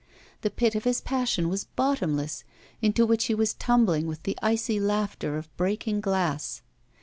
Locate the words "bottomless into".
1.65-3.05